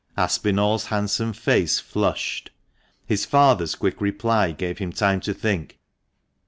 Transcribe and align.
Aspinall's 0.17 0.87
handsome 0.87 1.31
face 1.31 1.79
flushed. 1.79 2.49
His 3.05 3.23
father's 3.23 3.75
quick 3.75 4.01
reply 4.01 4.51
gave 4.51 4.79
him 4.79 4.91
time 4.91 5.19
to 5.19 5.31
think. 5.31 5.77